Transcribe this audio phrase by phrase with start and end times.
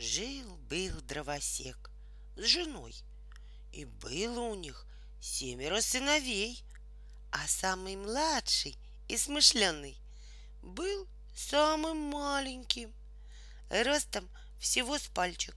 [0.00, 1.90] Жил-был дровосек
[2.36, 2.94] с женой,
[3.72, 4.86] и было у них
[5.20, 6.62] семеро сыновей,
[7.32, 9.96] а самый младший и смышленный
[10.62, 12.94] был самым маленьким,
[13.70, 14.28] ростом
[14.60, 15.56] всего с пальчик.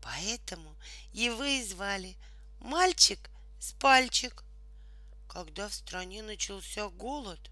[0.00, 0.74] Поэтому
[1.12, 2.16] его и звали
[2.60, 3.28] мальчик
[3.60, 4.42] с пальчик.
[5.28, 7.50] Когда в стране начался голод,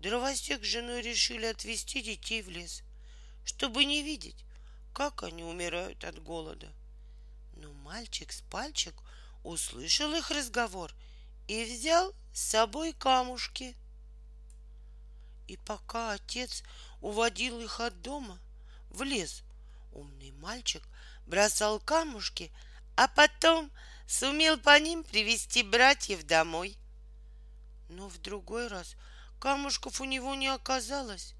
[0.00, 2.82] дровосек с женой решили отвезти детей в лес,
[3.44, 4.42] чтобы не видеть,
[4.94, 6.72] как они умирают от голода.
[7.56, 8.94] Но мальчик с пальчик
[9.42, 10.92] услышал их разговор
[11.48, 13.76] и взял с собой камушки.
[15.48, 16.62] И пока отец
[17.02, 18.38] уводил их от дома
[18.88, 19.42] в лес,
[19.92, 20.82] умный мальчик
[21.26, 22.52] бросал камушки,
[22.96, 23.70] а потом
[24.06, 26.78] сумел по ним привести братьев домой.
[27.88, 28.94] Но в другой раз
[29.40, 31.34] камушков у него не оказалось,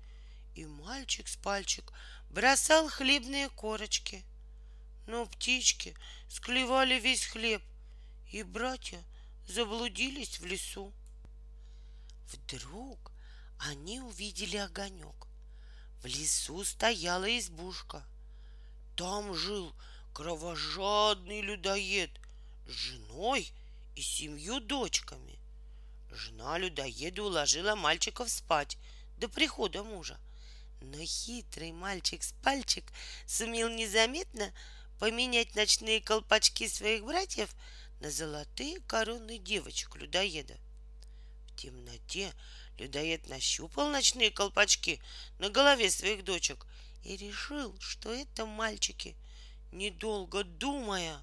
[0.55, 1.93] и мальчик с пальчик
[2.35, 4.25] бросал хлебные корочки.
[5.07, 5.95] Но птички
[6.29, 7.63] склевали весь хлеб,
[8.33, 9.01] и братья
[9.47, 10.93] заблудились в лесу.
[12.33, 13.13] Вдруг
[13.61, 15.29] они увидели огонек.
[16.03, 18.03] В лесу стояла избушка.
[18.97, 19.73] Там жил
[20.13, 22.11] кровожадный людоед
[22.67, 23.53] с женой
[23.95, 25.39] и семью дочками.
[26.11, 28.77] Жена людоеда уложила мальчиков спать
[29.19, 30.19] до прихода мужа.
[30.93, 32.85] Но хитрый мальчик с пальчик
[33.27, 34.53] сумел незаметно
[34.99, 37.51] поменять ночные колпачки своих братьев
[38.01, 40.57] на золотые короны девочек-людоеда.
[41.49, 42.33] В темноте
[42.79, 45.01] людоед нащупал ночные колпачки
[45.39, 46.67] на голове своих дочек
[47.03, 49.17] и решил, что это мальчики.
[49.73, 51.23] Недолго думая,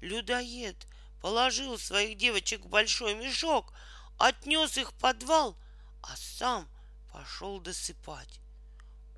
[0.00, 0.76] людоед
[1.20, 3.72] положил своих девочек в большой мешок,
[4.18, 5.56] отнес их в подвал,
[6.02, 6.68] а сам
[7.12, 8.41] пошел досыпать.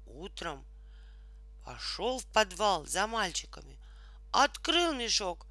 [0.07, 0.65] Утром
[1.65, 3.79] пошел в подвал за мальчиками,
[4.33, 5.47] открыл мешок,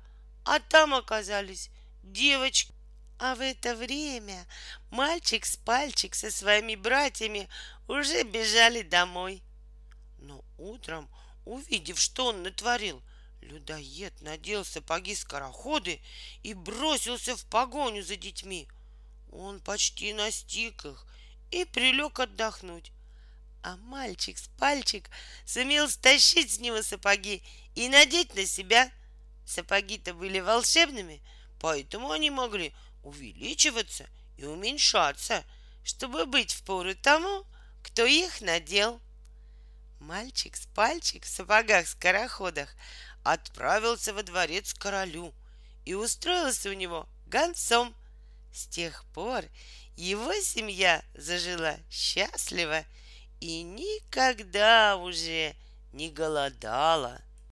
[0.46, 1.70] а там оказались
[2.04, 2.74] девочки.
[3.20, 4.46] А в это время
[4.90, 7.48] мальчик с пальчик со своими братьями
[7.88, 9.42] уже бежали домой.
[10.18, 11.10] Но утром,
[11.46, 13.02] увидев, что он натворил,
[13.42, 16.02] людоед надел сапоги скороходы
[16.42, 18.68] и бросился в погоню за детьми.
[19.32, 21.06] Он почти настиг их
[21.52, 22.92] и прилег отдохнуть.
[23.64, 25.10] А мальчик с пальчик
[25.46, 27.42] сумел стащить с него сапоги
[27.76, 28.92] и надеть на себя.
[29.46, 31.22] Сапоги-то были волшебными,
[31.62, 34.06] поэтому они могли увеличиваться
[34.38, 35.46] и уменьшаться,
[35.86, 37.46] чтобы быть в пору тому,
[37.84, 39.00] кто их надел.
[40.02, 42.76] Мальчик с пальчик в сапогах-скороходах
[43.24, 45.34] отправился во дворец к королю
[45.86, 47.96] и устроился у него гонцом.
[48.54, 49.46] С тех пор
[49.96, 52.84] его семья зажила счастливо
[53.44, 55.54] и никогда уже
[55.92, 57.20] не голодала.